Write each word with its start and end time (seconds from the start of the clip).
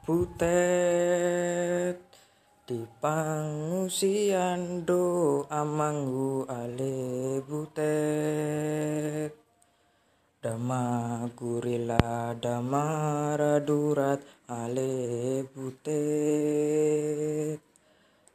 Butet 0.00 2.00
di 2.64 2.80
pangungsian 3.04 4.88
do 4.88 5.44
amanggu 5.52 6.48
ale 6.48 7.44
butet. 7.44 9.36
Dama 10.40 11.28
gurila 11.36 12.32
dama 12.40 13.36
radurat 13.36 14.24
ale 14.48 15.44
butet. 15.52 17.60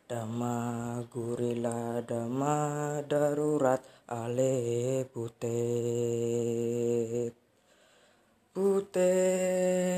Dama 0.06 1.02
gurila 1.10 1.98
dama 2.06 3.02
darurat 3.10 3.82
ale 4.06 5.02
butet. 5.10 7.34
Butet 8.54 9.95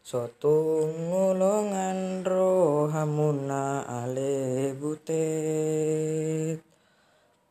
Sotung 0.00 1.12
ngolongan 1.12 2.24
rohamuna 2.24 3.84
ale 3.84 4.72
butet 4.72 6.64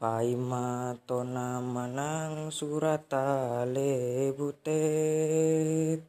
Paima 0.01 0.97
tona 1.05 1.61
manang 1.61 2.49
surat 2.49 3.05
ale 3.13 4.33
butet 4.33 6.01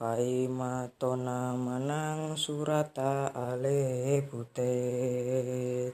Paima 0.00 0.88
tona 0.96 1.52
manang 1.52 2.32
surat 2.40 2.96
ale 3.36 4.24
butet 4.24 5.92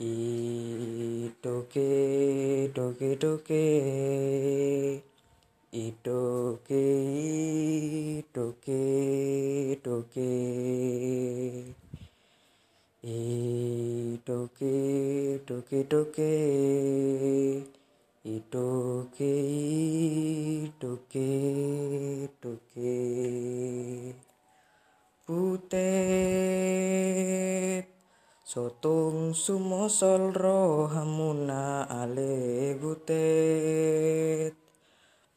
I 0.00 1.28
doke 1.44 2.72
doke 2.72 3.10
doke 3.20 3.68
Idoke 5.70 6.82
idoke 8.18 8.82
doke 9.78 10.34
Idoke 13.06 14.74
doke 15.46 15.78
doke 15.86 16.34
Idoke 18.26 19.30
idoke 20.66 21.30
doke 22.42 22.98
Butet 25.22 25.86
Sotong 28.42 29.30
sumosol 29.30 30.34
rohamuna 30.34 31.86
ale 31.86 32.74
butet 32.82 34.39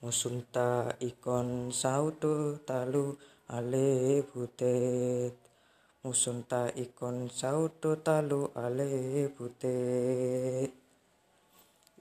Musunta 0.04 0.92
ikon 1.00 1.72
sauto 1.72 2.60
talu 2.68 3.16
ale 3.56 4.20
butet 4.28 5.32
Musunta 6.04 6.62
ikon 6.84 7.32
sauto 7.32 7.96
talu 8.04 8.42
ale 8.64 8.92
butet 9.36 10.72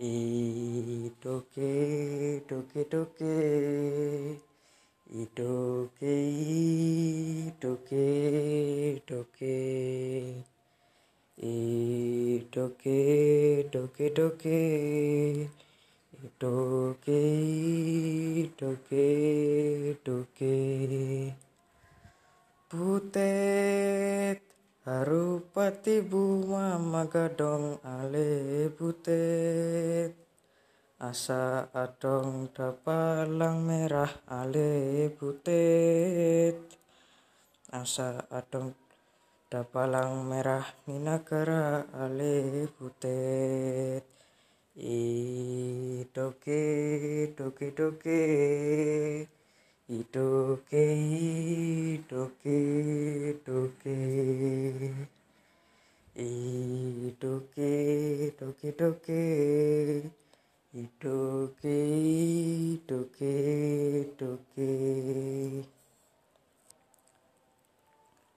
Idoke 0.02 1.72
doke 2.50 2.80
doke 2.90 3.34
Idoke 5.22 6.14
idoke 7.54 8.06
doke 9.06 9.56
Idoke 11.38 12.50
doke 12.50 12.98
doke 13.70 14.06
Doke 14.18 15.61
doke 16.38 17.24
doke 18.54 19.10
Butet 22.70 24.40
Harupati 24.82 26.02
bunga 26.02 26.74
magadong 26.74 27.78
ale 27.86 28.66
butet. 28.74 30.10
Asa 30.98 31.70
adong 31.70 32.50
dapalang 32.50 33.62
merah 33.62 34.10
ale 34.26 35.06
butet. 35.14 36.58
Asa 37.70 38.26
adong 38.26 38.74
dapalang 39.46 40.26
merah 40.26 40.66
minagara 40.90 41.86
ale 41.94 42.66
butet 42.74 44.21
Idoke 44.72 46.62
doke 47.36 47.76
doke 47.76 48.20
Idoke 49.92 50.84
idoke 51.92 52.58
doke 53.44 53.96
Idoke 56.16 57.72
doke 58.32 58.68
doke 58.72 59.24
Idoke 60.72 61.78
idoke 62.72 63.34
doke 64.16 64.72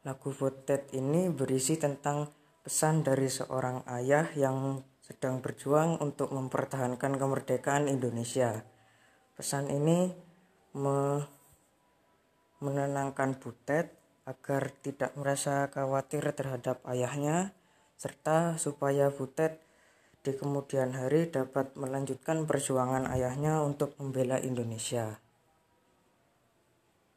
Lagu 0.04 0.30
Votet 0.36 0.92
ini 0.92 1.32
berisi 1.32 1.80
tentang 1.80 2.28
pesan 2.60 3.08
dari 3.08 3.32
seorang 3.32 3.88
ayah 3.88 4.28
yang 4.36 4.84
sedang 5.06 5.38
berjuang 5.38 6.02
untuk 6.02 6.34
mempertahankan 6.34 7.22
kemerdekaan 7.22 7.86
Indonesia. 7.86 8.66
Pesan 9.38 9.70
ini 9.70 10.10
me 10.74 11.22
menenangkan 12.58 13.38
Butet 13.38 13.94
agar 14.26 14.74
tidak 14.82 15.14
merasa 15.14 15.70
khawatir 15.70 16.26
terhadap 16.34 16.82
ayahnya, 16.90 17.54
serta 18.02 18.58
supaya 18.58 19.14
Butet 19.14 19.62
di 20.26 20.34
kemudian 20.34 20.98
hari 20.98 21.30
dapat 21.30 21.78
melanjutkan 21.78 22.50
perjuangan 22.50 23.06
ayahnya 23.06 23.62
untuk 23.62 23.94
membela 24.02 24.42
Indonesia. 24.42 25.22